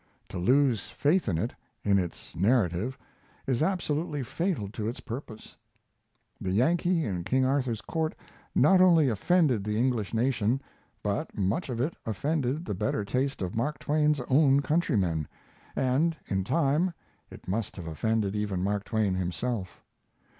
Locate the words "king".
7.23-7.45